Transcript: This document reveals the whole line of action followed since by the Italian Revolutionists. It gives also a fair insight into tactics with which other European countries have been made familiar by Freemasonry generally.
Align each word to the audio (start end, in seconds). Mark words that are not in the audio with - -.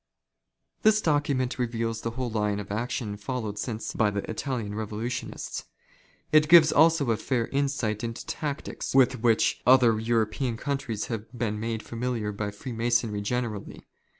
This 0.81 0.99
document 0.99 1.59
reveals 1.59 2.01
the 2.01 2.09
whole 2.17 2.31
line 2.31 2.59
of 2.59 2.71
action 2.71 3.17
followed 3.17 3.59
since 3.59 3.93
by 3.93 4.09
the 4.09 4.27
Italian 4.27 4.73
Revolutionists. 4.73 5.65
It 6.31 6.49
gives 6.49 6.71
also 6.71 7.11
a 7.11 7.17
fair 7.17 7.45
insight 7.49 8.03
into 8.03 8.25
tactics 8.25 8.95
with 8.95 9.21
which 9.21 9.61
other 9.67 9.99
European 9.99 10.57
countries 10.57 11.05
have 11.05 11.31
been 11.37 11.59
made 11.59 11.83
familiar 11.83 12.31
by 12.31 12.49
Freemasonry 12.49 13.21
generally. 13.21 13.85